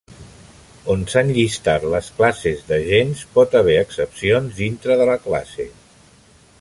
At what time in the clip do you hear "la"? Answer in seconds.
5.13-5.19